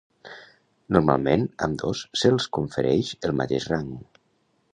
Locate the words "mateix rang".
3.45-3.95